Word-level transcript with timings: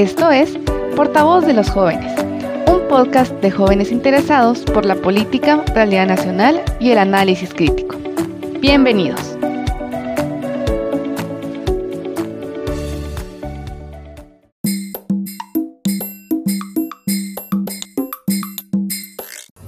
Esto 0.00 0.30
es 0.30 0.56
Portavoz 0.96 1.44
de 1.44 1.52
los 1.52 1.68
Jóvenes, 1.68 2.18
un 2.66 2.88
podcast 2.88 3.32
de 3.42 3.50
jóvenes 3.50 3.92
interesados 3.92 4.60
por 4.60 4.86
la 4.86 4.94
política, 4.94 5.62
realidad 5.74 6.06
nacional 6.06 6.62
y 6.80 6.92
el 6.92 6.96
análisis 6.96 7.52
crítico. 7.52 7.98
Bienvenidos. 8.60 9.36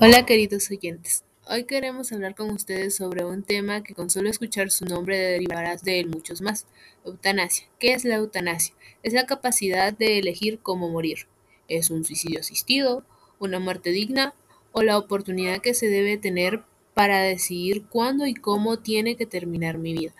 Hola 0.01 0.25
queridos 0.25 0.71
oyentes, 0.71 1.25
hoy 1.48 1.64
queremos 1.64 2.12
hablar 2.12 2.34
con 2.34 2.50
ustedes 2.50 2.96
sobre 2.96 3.25
un 3.25 3.43
tema 3.43 3.82
que 3.82 3.95
con 3.95 4.11
solo 4.11 4.30
escuchar 4.30 4.70
su 4.70 4.84
nombre 4.84 5.18
derivarás 5.18 5.82
de 5.82 6.04
muchos 6.04 6.40
más, 6.40 6.66
eutanasia. 7.04 7.66
¿Qué 7.79 7.93
es 7.93 8.04
la 8.04 8.16
eutanasia? 8.16 8.75
Es 9.03 9.12
la 9.12 9.26
capacidad 9.26 9.93
de 9.93 10.18
elegir 10.18 10.61
cómo 10.61 10.89
morir. 10.89 11.26
¿Es 11.68 11.90
un 11.90 12.04
suicidio 12.04 12.40
asistido, 12.40 13.04
una 13.39 13.58
muerte 13.58 13.90
digna 13.90 14.34
o 14.72 14.82
la 14.82 14.98
oportunidad 14.98 15.61
que 15.61 15.75
se 15.75 15.89
debe 15.89 16.17
tener 16.17 16.62
para 16.94 17.20
decidir 17.20 17.84
cuándo 17.89 18.26
y 18.26 18.34
cómo 18.34 18.79
tiene 18.79 19.17
que 19.17 19.26
terminar 19.26 19.79
mi 19.79 19.95
vida? 19.95 20.12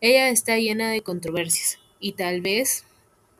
Ella 0.00 0.28
está 0.28 0.58
llena 0.58 0.90
de 0.90 1.00
controversias 1.00 1.78
y 2.00 2.12
tal 2.12 2.42
vez 2.42 2.84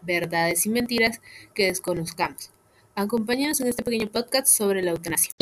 verdades 0.02 0.64
y 0.66 0.70
mentiras 0.70 1.20
que 1.54 1.66
desconozcamos. 1.66 2.50
Acompáñanos 2.94 3.60
en 3.60 3.68
este 3.68 3.82
pequeño 3.82 4.10
podcast 4.10 4.46
sobre 4.46 4.82
la 4.82 4.92
eutanasia. 4.92 5.32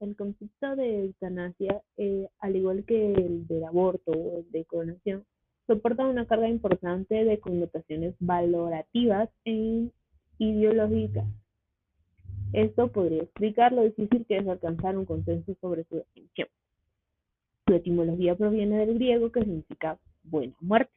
El 0.00 0.16
concepto 0.16 0.76
de 0.76 1.04
eutanasia, 1.04 1.82
eh, 1.96 2.28
al 2.38 2.56
igual 2.56 2.84
que 2.84 3.14
el 3.14 3.46
del 3.46 3.64
aborto 3.64 4.12
o 4.12 4.38
el 4.38 4.50
de 4.50 4.64
clonación, 4.64 5.24
soporta 5.66 6.06
una 6.06 6.26
carga 6.26 6.48
importante 6.48 7.24
de 7.24 7.40
connotaciones 7.40 8.14
valorativas 8.20 9.30
e 9.44 9.90
ideológicas. 10.38 11.26
Esto 12.52 12.92
podría 12.92 13.22
explicar 13.22 13.72
lo 13.72 13.82
difícil 13.82 14.24
que 14.26 14.38
es 14.38 14.46
alcanzar 14.46 14.96
un 14.96 15.04
consenso 15.04 15.54
sobre 15.60 15.84
su 15.84 15.96
definición. 15.96 16.48
Su 17.66 17.74
etimología 17.74 18.36
proviene 18.36 18.78
del 18.78 18.94
griego 18.94 19.32
que 19.32 19.40
significa 19.40 19.98
buena 20.22 20.54
muerte. 20.60 20.92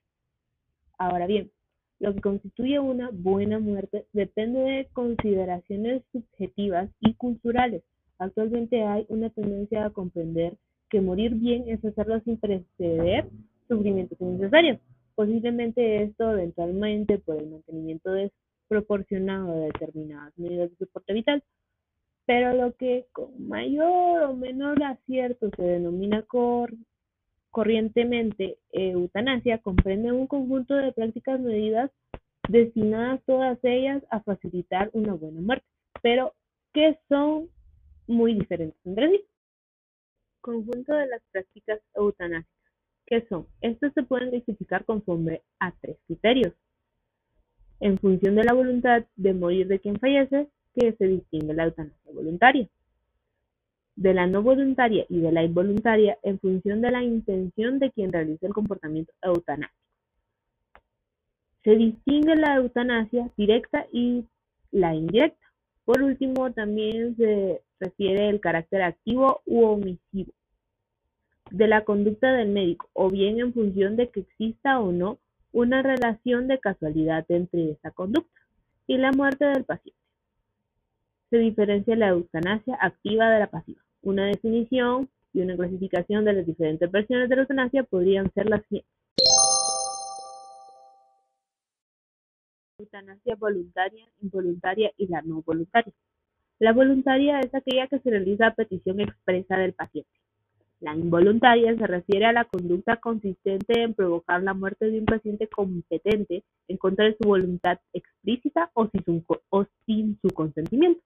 Ahora 0.98 1.26
bien, 1.26 1.52
lo 2.00 2.14
que 2.14 2.22
constituye 2.22 2.80
una 2.80 3.10
buena 3.12 3.60
muerte 3.60 4.06
depende 4.14 4.60
de 4.60 4.88
consideraciones 4.94 6.04
subjetivas 6.12 6.90
y 7.00 7.14
culturales. 7.16 7.84
Actualmente 8.20 8.84
hay 8.84 9.06
una 9.10 9.30
tendencia 9.30 9.86
a 9.86 9.90
comprender 9.90 10.58
que 10.90 11.02
morir 11.02 11.36
bien 11.36 11.68
es 11.68 11.84
hacerlo 11.84 12.20
sin 12.22 12.38
preceder 12.38 13.28
sufrimientos 13.68 14.20
innecesarios. 14.20 14.80
Posiblemente 15.16 16.04
esto 16.04 16.32
eventualmente 16.32 17.18
por 17.18 17.38
el 17.38 17.50
mantenimiento 17.50 18.12
desproporcionado 18.12 19.56
de 19.56 19.66
determinadas 19.66 20.38
medidas 20.38 20.70
de 20.70 20.86
soporte 20.86 21.14
vital, 21.14 21.44
pero 22.26 22.54
lo 22.54 22.76
que 22.76 23.08
con 23.12 23.48
mayor 23.48 24.24
o 24.24 24.36
menor 24.36 24.84
acierto 24.84 25.50
se 25.56 25.64
denomina 25.64 26.22
cor 26.24 26.74
Corrientemente, 27.52 28.60
eutanasia 28.72 29.58
comprende 29.58 30.12
un 30.12 30.28
conjunto 30.28 30.76
de 30.76 30.92
prácticas 30.92 31.40
medidas 31.40 31.90
destinadas 32.48 33.22
todas 33.26 33.58
ellas 33.64 34.04
a 34.12 34.20
facilitar 34.22 34.92
una 34.94 35.16
buena 35.16 35.42
muerte, 35.42 35.66
pero 36.02 36.34
que 36.74 37.00
son 37.10 37.50
muy 38.10 38.34
diferentes 38.34 38.80
entre. 38.86 39.24
Conjunto 40.42 40.94
de 40.94 41.08
las 41.08 41.22
prácticas 41.32 41.80
eutanásicas. 41.96 42.74
¿Qué 43.06 43.26
son? 43.28 43.48
Estas 43.62 43.94
se 43.94 44.04
pueden 44.04 44.30
clasificar 44.30 44.86
conforme 44.86 45.42
a 45.60 45.72
tres 45.82 45.98
criterios. 46.08 46.54
En 47.80 47.98
función 47.98 48.36
de 48.36 48.44
la 48.44 48.54
voluntad 48.54 49.06
de 49.16 49.34
morir 49.34 49.68
de 49.68 49.80
quien 49.80 49.98
fallece, 49.98 50.48
que 50.76 50.94
se 50.94 51.08
distingue 51.08 51.54
la 51.54 51.66
eutanasia 51.66 52.12
voluntaria 52.12 52.70
de 54.00 54.14
la 54.14 54.28
no 54.28 54.42
voluntaria 54.42 55.06
y 55.10 55.20
de 55.20 55.32
la 55.34 55.44
involuntaria 55.44 56.18
en 56.24 56.40
función 56.40 56.80
de 56.82 56.90
la 56.90 57.04
intención 57.04 57.80
de 57.80 57.92
quien 57.92 58.14
realiza 58.14 58.48
el 58.48 58.54
comportamiento 58.54 59.12
eutanásico. 59.22 59.78
Se 61.66 61.76
distingue 61.76 62.38
la 62.38 62.56
eutanasia 62.56 63.30
directa 63.36 63.88
y 63.92 64.24
la 64.72 64.96
indirecta. 64.96 65.46
Por 65.84 66.02
último, 66.02 66.50
también 66.54 67.18
se 67.18 67.62
refiere 67.80 68.30
el 68.30 68.40
carácter 68.40 68.82
activo 68.82 69.42
u 69.46 69.64
omisivo 69.66 70.34
de 71.52 71.68
la 71.68 71.84
conducta 71.84 72.32
del 72.34 72.50
médico, 72.50 72.90
o 72.94 73.10
bien 73.10 73.40
en 73.40 73.54
función 73.54 73.96
de 73.96 74.10
que 74.10 74.22
exista 74.22 74.80
o 74.80 74.92
no 74.92 75.20
una 75.52 75.82
relación 75.82 76.48
de 76.48 76.60
casualidad 76.60 77.26
entre 77.30 77.72
esa 77.72 77.92
conducta 77.92 78.40
y 78.88 78.98
la 78.98 79.12
muerte 79.12 79.46
del 79.46 79.64
paciente. 79.64 80.00
Se 81.30 81.38
diferencia 81.38 81.96
la 81.96 82.10
eutanasia 82.10 82.78
activa 82.80 83.30
de 83.30 83.40
la 83.40 83.48
pasiva. 83.48 83.82
Una 84.02 84.26
definición 84.26 85.10
y 85.34 85.42
una 85.42 85.56
clasificación 85.56 86.26
de 86.26 86.34
las 86.34 86.46
diferentes 86.46 86.92
versiones 86.92 87.30
de 87.30 87.36
la 87.36 87.42
eutanasia 87.44 87.84
podrían 87.84 88.32
ser 88.34 88.50
las 88.50 88.64
siguientes. 88.64 88.92
Eutanasia 92.80 93.36
voluntaria, 93.36 94.08
involuntaria 94.22 94.92
y 94.98 95.08
la 95.08 95.22
no 95.22 95.42
voluntaria. 95.42 95.94
La 96.60 96.74
voluntaria 96.74 97.40
es 97.40 97.56
aquella 97.56 97.88
que 97.88 98.00
se 98.00 98.10
realiza 98.10 98.48
a 98.48 98.54
petición 98.54 99.00
expresa 99.00 99.58
del 99.58 99.74
paciente. 99.74 100.10
La 100.82 100.94
involuntaria 100.94 101.74
se 101.78 101.88
refiere 101.88 102.26
a 102.26 102.34
la 102.34 102.44
conducta 102.44 102.98
consistente 102.98 103.82
en 103.82 103.94
provocar 103.94 104.44
la 104.44 104.54
muerte 104.54 104.90
de 104.90 105.00
un 105.00 105.06
paciente 105.06 105.48
competente 105.48 106.44
en 106.68 106.78
contra 106.78 107.06
de 107.06 107.16
su 107.16 107.28
voluntad 107.28 107.80
explícita 107.94 108.72
o 108.74 108.90
sin 108.90 109.26
su, 110.22 110.30
consentimiento. 110.34 111.02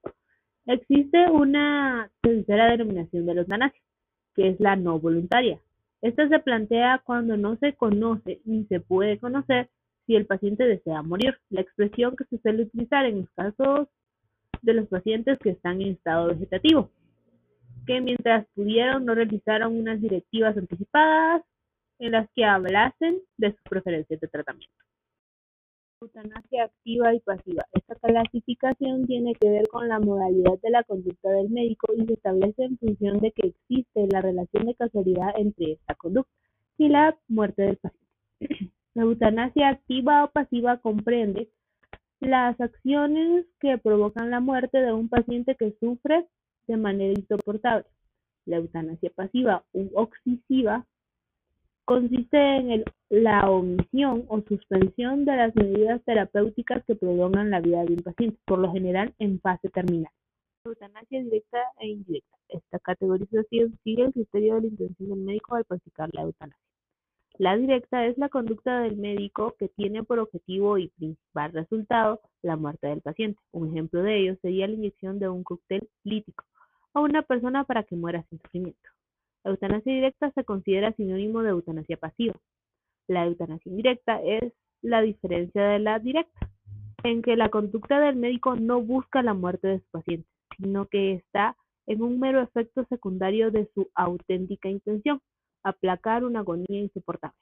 Existe 0.66 1.30
una 1.30 2.10
tercera 2.22 2.72
denominación 2.72 3.26
de 3.28 3.36
la 3.36 3.42
eutanasia, 3.42 3.82
que 4.36 4.50
es 4.50 4.60
la 4.60 4.76
no 4.76 5.00
voluntaria. 5.00 5.60
Esta 6.02 6.28
se 6.30 6.40
plantea 6.40 7.02
cuando 7.06 7.38
no 7.38 7.58
se 7.58 7.74
conoce 7.74 8.42
ni 8.46 8.66
se 8.66 8.80
puede 8.80 9.20
conocer 9.20 9.70
si 10.08 10.16
el 10.16 10.26
paciente 10.26 10.66
desea 10.66 11.04
morir. 11.04 11.38
La 11.50 11.62
expresión 11.62 12.16
que 12.16 12.26
se 12.26 12.40
suele 12.40 12.64
utilizar 12.64 13.06
en 13.06 13.22
los 13.22 13.30
casos 13.32 13.88
de 14.64 14.74
los 14.74 14.88
pacientes 14.88 15.38
que 15.40 15.52
están 15.52 15.82
en 15.82 15.90
estado 15.90 16.28
vegetativo, 16.30 16.90
que 17.86 18.02
mientras 18.02 18.48
pudieron 18.56 19.06
no 19.06 19.14
realizaron 19.14 19.78
unas 19.78 20.02
directivas 20.02 20.58
anticipadas 20.58 21.44
en 22.00 22.14
las 22.14 22.30
que 22.34 22.46
hablasen 22.46 23.20
de 23.38 23.52
sus 23.52 23.62
preferencias 23.70 24.20
de 24.20 24.28
tratamiento. 24.28 24.74
Eutanasia 26.02 26.66
activa 26.66 27.14
y 27.14 27.20
pasiva. 27.22 27.66
Esta 27.72 27.96
clasificación 27.96 29.06
tiene 29.06 29.34
que 29.36 29.50
ver 29.50 29.68
con 29.70 29.88
la 29.88 30.00
modalidad 30.00 30.60
de 30.62 30.70
la 30.70 30.84
conducta 30.84 31.30
del 31.30 31.50
médico 31.50 31.94
y 31.96 32.06
se 32.06 32.14
establece 32.14 32.64
en 32.64 32.78
función 32.78 33.20
de 33.20 33.32
que 33.32 33.48
existe 33.48 34.08
la 34.12 34.22
relación 34.22 34.66
de 34.66 34.76
casualidad 34.76 35.30
entre 35.38 35.74
esta 35.74 35.96
conducta 35.96 36.32
y 36.78 36.90
la 36.90 37.18
muerte 37.28 37.64
del 37.64 37.78
paciente. 37.78 38.08
La 38.96 39.04
eutanasia 39.04 39.70
activa 39.70 40.24
o 40.24 40.30
pasiva 40.30 40.78
comprende 40.78 41.50
las 42.26 42.60
acciones 42.60 43.46
que 43.60 43.78
provocan 43.78 44.30
la 44.30 44.40
muerte 44.40 44.80
de 44.80 44.94
un 44.94 45.10
paciente 45.10 45.56
que 45.56 45.76
sufre 45.80 46.26
de 46.68 46.78
manera 46.78 47.14
insoportable. 47.20 47.86
La 48.46 48.58
eutanasia 48.58 49.12
pasiva 49.16 49.64
u 49.74 49.90
occisiva 49.94 50.86
consiste 51.86 52.38
en 52.38 52.84
la 53.10 53.50
omisión 53.50 54.26
o 54.30 54.42
suspensión 54.42 55.26
de 55.26 55.36
las 55.36 55.56
medidas 55.56 56.02
terapéuticas 56.04 56.84
que 56.86 56.96
prolongan 56.96 57.52
la 57.52 57.62
vida 57.62 57.84
de 57.84 57.94
un 57.94 58.04
paciente, 58.04 58.38
por 58.46 58.60
lo 58.60 58.72
general 58.72 59.14
en 59.20 59.40
fase 59.40 59.70
terminal. 59.70 60.12
Eutanasia 60.66 61.22
directa 61.22 61.60
e 61.80 61.88
indirecta. 61.88 62.38
Esta 62.48 62.80
categorización 62.80 63.78
sigue 63.84 64.06
el 64.06 64.14
criterio 64.14 64.56
de 64.56 64.62
la 64.62 64.68
intención 64.68 65.10
del 65.10 65.20
médico 65.20 65.56
al 65.56 65.66
practicar 65.66 66.10
la 66.14 66.22
eutanasia. 66.22 66.64
La 67.40 67.58
directa 67.58 68.06
es 68.06 68.18
la 68.20 68.30
conducta 68.30 68.82
del 68.82 68.96
médico 68.96 69.56
que 69.58 69.68
tiene 69.70 70.04
por 70.04 70.20
objetivo 70.20 70.78
y 70.78 70.90
principal 70.90 71.52
resultado 71.52 72.22
la 72.44 72.56
muerte 72.58 72.88
del 72.88 73.02
paciente. 73.02 73.40
Un 73.52 73.70
ejemplo 73.70 74.04
de 74.04 74.20
ello 74.20 74.36
sería 74.42 74.68
la 74.68 74.74
inyección 74.74 75.18
de 75.18 75.30
un 75.30 75.44
cóctel 75.44 75.90
lítico 76.04 76.46
a 76.94 77.02
una 77.02 77.24
persona 77.24 77.64
para 77.64 77.84
que 77.84 77.96
muera 77.96 78.24
sin 78.30 78.40
sufrimiento. 78.40 78.90
La 79.44 79.52
eutanasia 79.52 79.94
directa 79.94 80.32
se 80.32 80.44
considera 80.44 80.94
sinónimo 80.94 81.42
de 81.42 81.50
eutanasia 81.50 81.98
pasiva. 81.98 82.36
La 83.08 83.26
eutanasia 83.26 83.70
indirecta 83.70 84.22
es 84.22 84.54
la 84.82 85.02
diferencia 85.02 85.64
de 85.64 85.80
la 85.80 85.98
directa, 85.98 86.52
en 87.04 87.22
que 87.22 87.36
la 87.36 87.50
conducta 87.50 88.00
del 88.00 88.16
médico 88.16 88.56
no 88.56 88.82
busca 88.82 89.24
la 89.24 89.34
muerte 89.34 89.68
de 89.68 89.80
su 89.80 89.90
paciente, 89.92 90.28
sino 90.58 90.86
que 90.86 91.14
está 91.14 91.58
en 91.88 92.02
un 92.02 92.20
mero 92.20 92.42
efecto 92.42 92.86
secundario 92.90 93.52
de 93.52 93.70
su 93.74 93.90
auténtica 93.96 94.70
intención, 94.70 95.20
aplacar 95.64 96.24
una 96.24 96.40
agonía 96.40 96.80
insoportable. 96.80 97.38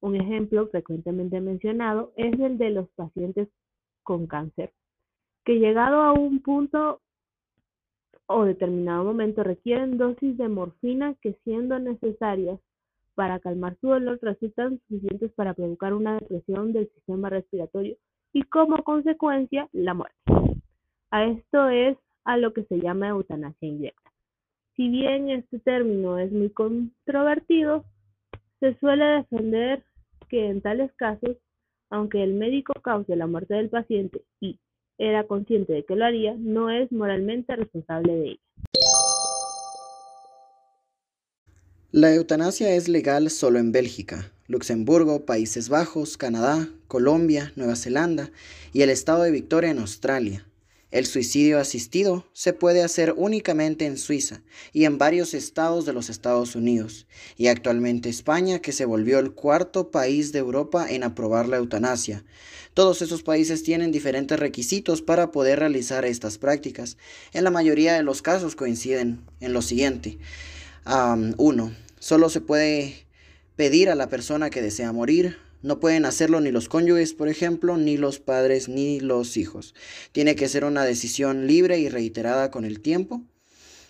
Un 0.00 0.16
ejemplo 0.16 0.66
frecuentemente 0.68 1.40
mencionado 1.40 2.12
es 2.16 2.38
el 2.40 2.58
de 2.58 2.70
los 2.70 2.88
pacientes 2.90 3.48
con 4.02 4.26
cáncer, 4.26 4.72
que 5.44 5.58
llegado 5.58 6.02
a 6.02 6.12
un 6.12 6.40
punto 6.40 7.00
o 8.26 8.44
determinado 8.44 9.04
momento 9.04 9.42
requieren 9.42 9.98
dosis 9.98 10.36
de 10.36 10.48
morfina 10.48 11.14
que 11.20 11.38
siendo 11.44 11.78
necesarias 11.78 12.58
para 13.14 13.40
calmar 13.40 13.76
su 13.80 13.88
dolor 13.88 14.18
resultan 14.22 14.80
suficientes 14.88 15.32
para 15.32 15.54
provocar 15.54 15.92
una 15.92 16.14
depresión 16.14 16.72
del 16.72 16.88
sistema 16.94 17.28
respiratorio 17.28 17.96
y 18.32 18.42
como 18.44 18.82
consecuencia 18.82 19.68
la 19.72 19.94
muerte. 19.94 20.16
A 21.10 21.24
esto 21.24 21.68
es 21.68 21.98
a 22.24 22.38
lo 22.38 22.52
que 22.54 22.64
se 22.64 22.80
llama 22.80 23.08
eutanasia 23.08 23.68
indirecta. 23.68 24.01
Si 24.76 24.88
bien 24.88 25.28
este 25.28 25.58
término 25.58 26.18
es 26.18 26.32
muy 26.32 26.48
controvertido, 26.48 27.84
se 28.58 28.74
suele 28.78 29.04
defender 29.04 29.82
que 30.30 30.48
en 30.48 30.62
tales 30.62 30.90
casos, 30.96 31.36
aunque 31.90 32.22
el 32.22 32.32
médico 32.32 32.72
cause 32.82 33.14
la 33.14 33.26
muerte 33.26 33.54
del 33.54 33.68
paciente 33.68 34.22
y 34.40 34.58
era 34.96 35.26
consciente 35.26 35.74
de 35.74 35.84
que 35.84 35.94
lo 35.94 36.06
haría, 36.06 36.34
no 36.38 36.70
es 36.70 36.90
moralmente 36.90 37.54
responsable 37.54 38.14
de 38.14 38.28
ella. 38.28 38.40
La 41.90 42.14
eutanasia 42.14 42.74
es 42.74 42.88
legal 42.88 43.28
solo 43.28 43.58
en 43.58 43.72
Bélgica, 43.72 44.32
Luxemburgo, 44.46 45.26
Países 45.26 45.68
Bajos, 45.68 46.16
Canadá, 46.16 46.66
Colombia, 46.88 47.52
Nueva 47.56 47.76
Zelanda 47.76 48.30
y 48.72 48.80
el 48.80 48.88
estado 48.88 49.24
de 49.24 49.30
Victoria 49.30 49.70
en 49.70 49.80
Australia. 49.80 50.46
El 50.92 51.06
suicidio 51.06 51.58
asistido 51.58 52.26
se 52.34 52.52
puede 52.52 52.82
hacer 52.82 53.14
únicamente 53.16 53.86
en 53.86 53.96
Suiza 53.96 54.42
y 54.74 54.84
en 54.84 54.98
varios 54.98 55.32
estados 55.32 55.86
de 55.86 55.94
los 55.94 56.10
Estados 56.10 56.54
Unidos, 56.54 57.06
y 57.38 57.46
actualmente 57.46 58.10
España, 58.10 58.58
que 58.58 58.72
se 58.72 58.84
volvió 58.84 59.18
el 59.18 59.32
cuarto 59.32 59.90
país 59.90 60.32
de 60.32 60.40
Europa 60.40 60.86
en 60.86 61.02
aprobar 61.02 61.48
la 61.48 61.56
eutanasia. 61.56 62.24
Todos 62.74 63.00
esos 63.00 63.22
países 63.22 63.62
tienen 63.62 63.90
diferentes 63.90 64.38
requisitos 64.38 65.00
para 65.00 65.32
poder 65.32 65.60
realizar 65.60 66.04
estas 66.04 66.36
prácticas. 66.36 66.98
En 67.32 67.44
la 67.44 67.50
mayoría 67.50 67.94
de 67.94 68.02
los 68.02 68.20
casos 68.20 68.54
coinciden 68.54 69.20
en 69.40 69.54
lo 69.54 69.62
siguiente. 69.62 70.18
uno, 71.38 71.74
solo 72.00 72.28
se 72.28 72.42
puede 72.42 73.06
pedir 73.56 73.88
a 73.88 73.94
la 73.94 74.10
persona 74.10 74.50
que 74.50 74.60
desea 74.60 74.92
morir. 74.92 75.38
No 75.62 75.78
pueden 75.78 76.04
hacerlo 76.04 76.40
ni 76.40 76.50
los 76.50 76.68
cónyuges, 76.68 77.14
por 77.14 77.28
ejemplo, 77.28 77.76
ni 77.76 77.96
los 77.96 78.18
padres, 78.18 78.68
ni 78.68 78.98
los 78.98 79.36
hijos. 79.36 79.74
Tiene 80.10 80.34
que 80.34 80.48
ser 80.48 80.64
una 80.64 80.84
decisión 80.84 81.46
libre 81.46 81.78
y 81.78 81.88
reiterada 81.88 82.50
con 82.50 82.64
el 82.64 82.80
tiempo. 82.80 83.22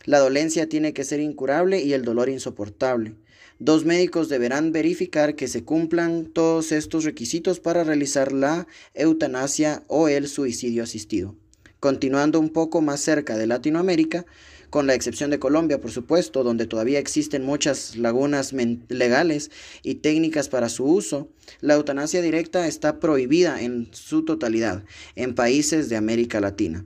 La 0.04 0.18
dolencia 0.18 0.68
tiene 0.68 0.92
que 0.92 1.04
ser 1.04 1.20
incurable 1.20 1.80
y 1.80 1.94
el 1.94 2.04
dolor 2.04 2.28
insoportable. 2.28 3.14
Dos 3.58 3.84
médicos 3.84 4.28
deberán 4.28 4.72
verificar 4.72 5.34
que 5.34 5.48
se 5.48 5.64
cumplan 5.64 6.26
todos 6.26 6.72
estos 6.72 7.04
requisitos 7.04 7.60
para 7.60 7.84
realizar 7.84 8.32
la 8.32 8.66
eutanasia 8.92 9.84
o 9.86 10.08
el 10.08 10.28
suicidio 10.28 10.82
asistido. 10.82 11.36
Continuando 11.82 12.38
un 12.38 12.50
poco 12.50 12.80
más 12.80 13.00
cerca 13.00 13.36
de 13.36 13.48
Latinoamérica, 13.48 14.24
con 14.70 14.86
la 14.86 14.94
excepción 14.94 15.30
de 15.30 15.40
Colombia, 15.40 15.80
por 15.80 15.90
supuesto, 15.90 16.44
donde 16.44 16.66
todavía 16.66 17.00
existen 17.00 17.44
muchas 17.44 17.96
lagunas 17.96 18.52
legales 18.52 19.50
y 19.82 19.96
técnicas 19.96 20.48
para 20.48 20.68
su 20.68 20.84
uso, 20.84 21.28
la 21.60 21.74
eutanasia 21.74 22.22
directa 22.22 22.68
está 22.68 23.00
prohibida 23.00 23.60
en 23.62 23.88
su 23.90 24.24
totalidad 24.24 24.84
en 25.16 25.34
países 25.34 25.88
de 25.88 25.96
América 25.96 26.38
Latina. 26.38 26.84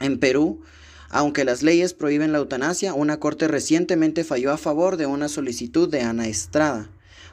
En 0.00 0.18
Perú, 0.18 0.62
aunque 1.10 1.44
las 1.44 1.62
leyes 1.62 1.92
prohíben 1.92 2.32
la 2.32 2.38
eutanasia, 2.38 2.94
una 2.94 3.20
corte 3.20 3.46
recientemente 3.46 4.24
falló 4.24 4.52
a 4.52 4.56
favor 4.56 4.96
de 4.96 5.04
una 5.04 5.28
solicitud 5.28 5.86
de 5.90 6.00
Ana 6.00 6.28
Estrada, 6.28 6.88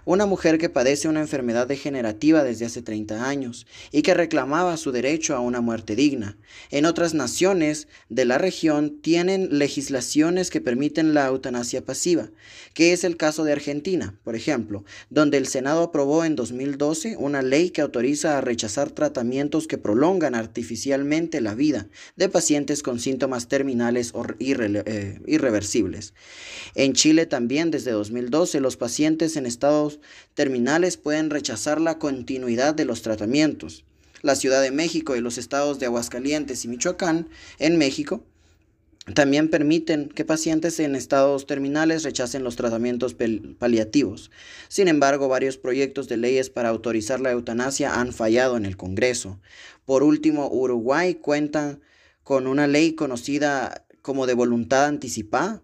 una 0.06 0.25
mujer 0.25 0.57
que 0.57 0.69
padece 0.69 1.07
una 1.07 1.21
enfermedad 1.21 1.68
degenerativa 1.68 2.44
desde 2.44 2.65
hace 2.65 2.81
30 2.81 3.27
años 3.27 3.68
y 3.92 4.01
que 4.01 4.13
reclamaba 4.13 4.77
su 4.77 4.92
derecho 4.92 5.36
a 5.36 5.39
una 5.39 5.62
muerte 5.62 5.95
digna. 5.95 6.38
En 6.69 6.86
otras 6.86 7.13
naciones 7.13 7.88
de 8.09 8.25
la 8.25 8.38
región 8.38 9.01
tienen 9.01 9.57
legislaciones 9.57 10.50
que 10.50 10.62
permiten 10.62 11.13
la 11.13 11.27
eutanasia 11.27 11.86
pasiva, 11.86 12.30
que 12.74 12.94
es 12.94 13.03
el 13.03 13.18
caso 13.18 13.44
de 13.44 13.51
Argentina, 13.51 14.19
por 14.24 14.36
ejemplo, 14.36 14.83
donde 15.09 15.38
el 15.38 15.48
Senado 15.48 15.83
aprobó 15.83 16.25
en 16.25 16.36
2012 16.36 17.15
una 17.18 17.42
ley 17.42 17.69
que 17.69 17.81
autoriza 17.81 18.38
a 18.38 18.42
rechazar 18.42 18.92
tratamientos 18.92 19.68
que 19.68 19.77
prolongan 19.77 20.36
artificialmente 20.36 21.42
la 21.42 21.56
vida 21.56 21.88
de 22.15 22.30
pacientes 22.30 22.83
con 22.83 23.00
síntomas 23.00 23.47
terminales 23.47 24.12
o 24.13 24.25
eh, 24.39 25.19
irreversibles. 25.25 26.13
En 26.75 26.94
Chile 26.94 27.25
también 27.25 27.71
desde 27.71 27.92
2012 27.92 28.59
los 28.59 28.77
pacientes 28.77 29.36
en 29.36 29.45
terminales 30.34 30.98
pueden 30.98 31.30
rechazar 31.30 31.82
la 31.82 32.00
continuidad 32.00 32.74
de 32.74 32.86
los 32.86 33.02
tratamientos. 33.02 33.84
La 34.22 34.36
Ciudad 34.36 34.62
de 34.62 34.72
México 34.72 35.16
y 35.16 35.22
los 35.22 35.38
estados 35.38 35.80
de 35.80 35.88
Aguascalientes 35.88 36.64
y 36.64 36.68
Michoacán, 36.68 37.28
en 37.58 37.78
México, 37.78 38.24
también 39.16 39.50
permiten 39.50 40.10
que 40.10 40.26
pacientes 40.26 40.80
en 40.80 40.96
estados 40.96 41.48
terminales 41.48 42.04
rechacen 42.04 42.44
los 42.44 42.56
tratamientos 42.56 43.16
paliativos. 43.58 44.30
Sin 44.68 44.88
embargo, 44.88 45.28
varios 45.28 45.58
proyectos 45.58 46.08
de 46.08 46.18
leyes 46.18 46.52
para 46.52 46.70
autorizar 46.70 47.20
la 47.20 47.32
eutanasia 47.32 48.00
han 48.00 48.14
fallado 48.14 48.58
en 48.58 48.66
el 48.66 48.78
Congreso. 48.78 49.40
Por 49.86 50.04
último, 50.04 50.50
Uruguay 50.52 51.16
cuenta 51.16 51.80
con 52.24 52.46
una 52.46 52.68
ley 52.68 52.94
conocida 52.94 53.86
como 54.04 54.28
de 54.28 54.36
voluntad 54.36 54.86
anticipada 54.86 55.64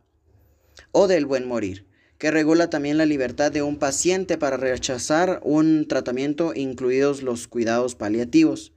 o 0.91 1.07
del 1.07 1.25
buen 1.25 1.47
morir, 1.47 1.85
que 2.17 2.31
regula 2.31 2.69
también 2.69 2.97
la 2.97 3.05
libertad 3.05 3.51
de 3.51 3.61
un 3.61 3.77
paciente 3.77 4.37
para 4.37 4.57
rechazar 4.57 5.39
un 5.43 5.87
tratamiento, 5.87 6.53
incluidos 6.55 7.21
los 7.21 7.47
cuidados 7.47 7.95
paliativos. 7.95 8.73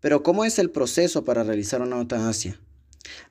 Pero 0.00 0.22
¿cómo 0.22 0.44
es 0.44 0.58
el 0.58 0.70
proceso 0.70 1.24
para 1.24 1.44
realizar 1.44 1.82
una 1.82 1.98
eutanasia? 1.98 2.60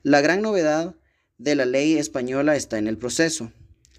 La 0.02 0.20
gran 0.20 0.42
novedad 0.42 0.94
de 1.38 1.54
la 1.54 1.64
ley 1.64 1.96
española 1.96 2.54
está 2.54 2.78
en 2.78 2.86
el 2.86 2.98
proceso, 2.98 3.50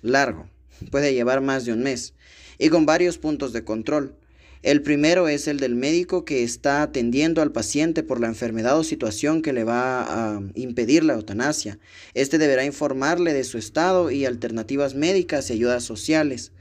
largo, 0.01 0.47
puede 0.91 1.13
llevar 1.13 1.41
más 1.41 1.65
de 1.65 1.73
un 1.73 1.81
mes, 1.83 2.13
y 2.57 2.69
con 2.69 2.85
varios 2.85 3.17
puntos 3.17 3.51
de 3.53 3.63
control. 3.63 4.15
El 4.63 4.83
primero 4.83 5.27
es 5.27 5.47
el 5.47 5.59
del 5.59 5.73
médico 5.73 6.23
que 6.23 6.43
está 6.43 6.83
atendiendo 6.83 7.41
al 7.41 7.51
paciente 7.51 8.03
por 8.03 8.19
la 8.19 8.27
enfermedad 8.27 8.77
o 8.77 8.83
situación 8.83 9.41
que 9.41 9.53
le 9.53 9.63
va 9.63 10.35
a 10.35 10.41
impedir 10.53 11.03
la 11.03 11.13
eutanasia. 11.13 11.79
Este 12.13 12.37
deberá 12.37 12.63
informarle 12.63 13.33
de 13.33 13.43
su 13.43 13.57
estado 13.57 14.11
y 14.11 14.25
alternativas 14.25 14.93
médicas 14.93 15.49
y 15.49 15.53
ayudas 15.53 15.83
sociales. 15.83 16.51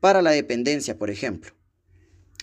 Para 0.00 0.20
la 0.20 0.32
dependencia, 0.32 0.98
por 0.98 1.08
ejemplo. 1.08 1.52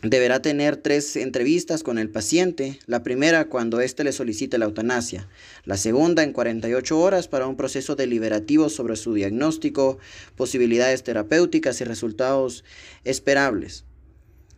Deberá 0.02 0.42
tener 0.42 0.78
tres 0.78 1.16
entrevistas 1.16 1.84
con 1.84 2.00
el 2.00 2.10
paciente, 2.10 2.80
la 2.88 3.04
primera 3.04 3.50
cuando 3.50 3.82
éste 3.82 4.04
le 4.04 4.12
solicite 4.12 4.58
la 4.58 4.66
eutanasia, 4.66 5.28
la 5.64 5.78
segunda 5.78 6.24
en 6.24 6.34
48 6.34 7.00
horas 7.00 7.28
para 7.28 7.48
un 7.48 7.56
proceso 7.56 7.96
deliberativo 7.96 8.70
sobre 8.70 8.96
su 8.96 9.14
diagnóstico, 9.14 10.00
posibilidades 10.36 11.04
terapéuticas 11.04 11.82
y 11.82 11.84
resultados 11.84 12.64
esperables 13.04 13.87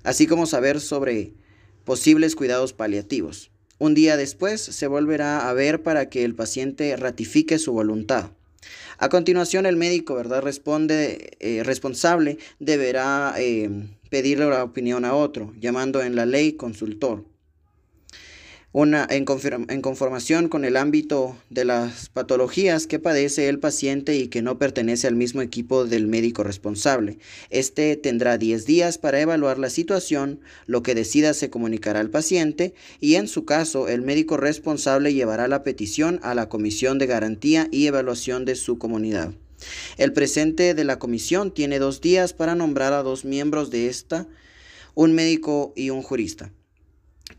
así 0.09 0.25
como 0.25 0.47
saber 0.47 0.81
sobre 0.81 1.33
posibles 1.85 2.35
cuidados 2.35 2.73
paliativos. 2.73 3.51
Un 3.77 3.93
día 3.93 4.17
después 4.17 4.59
se 4.59 4.87
volverá 4.87 5.47
a 5.47 5.53
ver 5.53 5.83
para 5.83 6.09
que 6.09 6.23
el 6.23 6.33
paciente 6.33 6.97
ratifique 6.97 7.59
su 7.59 7.73
voluntad. 7.73 8.31
A 8.97 9.09
continuación, 9.09 9.67
el 9.67 9.75
médico, 9.75 10.15
¿verdad? 10.15 10.41
Responde, 10.41 11.37
eh, 11.39 11.61
responsable 11.63 12.39
deberá 12.57 13.35
eh, 13.37 13.69
pedirle 14.09 14.49
la 14.49 14.63
opinión 14.63 15.05
a 15.05 15.13
otro, 15.13 15.53
llamando 15.59 16.01
en 16.01 16.15
la 16.15 16.25
ley 16.25 16.53
consultor 16.53 17.25
una, 18.71 19.07
en, 19.09 19.25
conformación 19.25 20.47
con 20.47 20.63
el 20.63 20.77
ámbito 20.77 21.35
de 21.49 21.65
las 21.65 22.09
patologías 22.09 22.85
que 22.85 22.99
padece 22.99 23.49
el 23.49 23.57
paciente 23.57 24.15
y 24.15 24.27
que 24.27 24.43
no 24.43 24.59
pertenece 24.59 25.07
al 25.07 25.15
mismo 25.15 25.41
equipo 25.41 25.85
del 25.85 26.05
médico 26.05 26.43
responsable. 26.43 27.17
Este 27.49 27.95
tendrá 27.95 28.37
10 28.37 28.67
días 28.67 28.99
para 28.99 29.21
evaluar 29.21 29.57
la 29.57 29.71
situación, 29.71 30.39
lo 30.67 30.83
que 30.83 30.93
decida 30.93 31.33
se 31.33 31.49
comunicará 31.49 31.99
al 31.99 32.11
paciente 32.11 32.75
y 32.99 33.15
en 33.15 33.27
su 33.27 33.43
caso 33.43 33.87
el 33.87 34.03
médico 34.03 34.37
responsable 34.37 35.15
llevará 35.15 35.47
la 35.47 35.63
petición 35.63 36.19
a 36.21 36.35
la 36.35 36.47
Comisión 36.47 36.99
de 36.99 37.07
Garantía 37.07 37.67
y 37.71 37.87
Evaluación 37.87 38.45
de 38.45 38.53
su 38.53 38.77
comunidad. 38.77 39.33
El 39.97 40.13
presente 40.13 40.75
de 40.75 40.83
la 40.83 40.99
comisión 40.99 41.51
tiene 41.51 41.79
dos 41.79 42.01
días 42.01 42.33
para 42.33 42.55
nombrar 42.55 42.93
a 42.93 43.03
dos 43.03 43.25
miembros 43.25 43.71
de 43.71 43.87
esta, 43.87 44.27
un 44.93 45.13
médico 45.13 45.73
y 45.75 45.89
un 45.89 46.01
jurista 46.01 46.51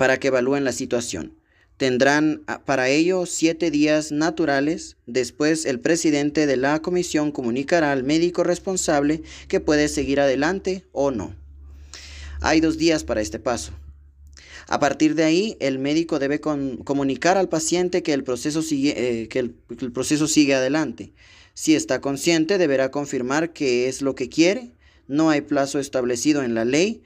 para 0.01 0.19
que 0.19 0.29
evalúen 0.29 0.65
la 0.65 0.73
situación. 0.73 1.35
Tendrán 1.77 2.43
ah, 2.47 2.63
para 2.65 2.89
ello 2.89 3.27
siete 3.27 3.71
días 3.71 4.13
naturales. 4.13 4.97
Después 5.05 5.67
el 5.67 5.79
presidente 5.79 6.47
de 6.47 6.57
la 6.57 6.81
comisión 6.81 7.33
comunicará 7.33 7.93
al 7.93 8.03
médico 8.03 8.43
responsable 8.43 9.21
que 9.47 9.61
puede 9.61 9.89
seguir 9.89 10.19
adelante 10.19 10.87
o 10.93 11.11
no. 11.11 11.37
Hay 12.41 12.61
dos 12.61 12.79
días 12.79 13.05
para 13.05 13.21
este 13.21 13.39
paso. 13.39 13.73
A 14.69 14.81
partir 14.81 15.17
de 15.17 15.25
ahí, 15.25 15.59
el 15.61 15.79
médico 15.79 16.19
debe 16.19 16.41
comunicar 16.41 17.37
al 17.37 17.51
paciente 17.51 18.03
que 18.03 18.15
el, 18.15 18.25
proceso 18.25 18.63
sigue, 18.63 18.95
eh, 18.97 19.29
que 19.29 19.41
el 19.41 19.53
proceso 19.93 20.27
sigue 20.27 20.55
adelante. 20.55 21.13
Si 21.53 21.75
está 21.75 22.01
consciente, 22.01 22.57
deberá 22.57 22.91
confirmar 22.91 23.53
que 23.53 23.87
es 23.87 24.01
lo 24.01 24.15
que 24.15 24.31
quiere. 24.31 24.73
No 25.09 25.29
hay 25.29 25.43
plazo 25.43 25.79
establecido 25.79 26.43
en 26.43 26.55
la 26.55 26.65
ley 26.65 27.03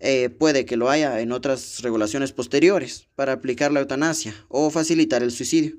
eh, 0.00 0.30
puede 0.30 0.64
que 0.64 0.78
lo 0.78 0.88
haya 0.88 1.20
en 1.20 1.30
otras 1.30 1.82
regulaciones 1.82 2.32
posteriores 2.32 3.06
para 3.16 3.34
aplicar 3.34 3.70
la 3.70 3.80
eutanasia 3.80 4.34
o 4.48 4.70
facilitar 4.70 5.22
el 5.22 5.30
suicidio. 5.30 5.76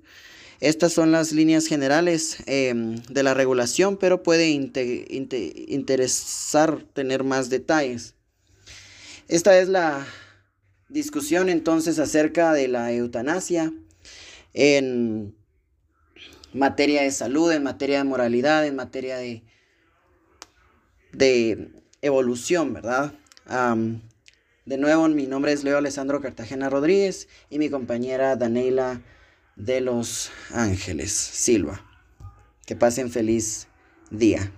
Estas 0.60 0.94
son 0.94 1.12
las 1.12 1.32
líneas 1.32 1.66
generales 1.66 2.38
em, 2.46 2.98
de 3.10 3.24
la 3.24 3.34
regulación, 3.34 3.98
pero 3.98 4.22
puede 4.22 4.52
interesar 5.68 6.84
tener 6.94 7.24
más 7.24 7.50
detalles. 7.50 8.14
Esta 9.28 9.58
es 9.58 9.70
la 9.70 10.06
discusión 10.88 11.50
entonces 11.50 11.98
acerca 11.98 12.54
de 12.54 12.68
la 12.68 12.92
eutanasia 12.92 13.74
en 14.54 15.34
materia 16.54 17.02
de 17.02 17.12
salud, 17.12 17.52
en 17.52 17.64
materia 17.64 17.98
de 17.98 18.04
moralidad, 18.04 18.68
en 18.68 18.76
materia 18.76 19.18
de, 19.18 19.42
de 21.12 21.72
evolución, 22.04 22.74
¿verdad? 22.74 23.14
De 24.66 24.78
nuevo, 24.78 25.08
mi 25.08 25.26
nombre 25.26 25.52
es 25.52 25.64
Leo 25.64 25.78
Alessandro 25.78 26.22
Cartagena 26.22 26.70
Rodríguez 26.70 27.28
y 27.50 27.58
mi 27.58 27.70
compañera 27.70 28.36
Daneila 28.36 29.02
de 29.56 29.82
Los 29.82 30.32
Ángeles 30.52 31.12
Silva. 31.12 31.84
Que 32.66 32.76
pasen 32.76 33.10
feliz 33.10 33.68
día. 34.12 34.52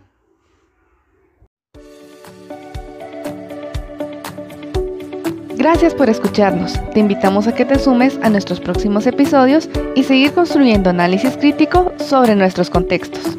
Gracias 5.56 5.96
por 5.96 6.10
escucharnos. 6.10 6.74
Te 6.94 7.00
invitamos 7.00 7.48
a 7.48 7.56
que 7.56 7.64
te 7.64 7.80
sumes 7.80 8.20
a 8.22 8.30
nuestros 8.30 8.60
próximos 8.60 9.08
episodios 9.08 9.70
y 9.96 10.04
seguir 10.04 10.34
construyendo 10.34 10.90
análisis 10.90 11.38
crítico 11.38 11.94
sobre 11.98 12.36
nuestros 12.36 12.70
contextos. 12.70 13.38